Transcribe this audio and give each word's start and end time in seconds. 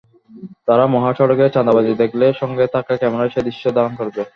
তারা 0.67 0.85
মহাসড়কে 0.87 1.45
চাঁদাবাজি 1.55 1.93
দেখলেই 2.01 2.33
সঙ্গে 2.41 2.65
থাকা 2.75 2.93
ক্যামেরায় 2.97 3.33
সেই 3.33 3.45
দৃশ্য 3.47 3.63
ধারণ 3.77 3.93
করবে। 3.99 4.21